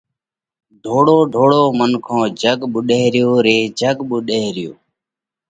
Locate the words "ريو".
3.15-3.31, 4.55-4.71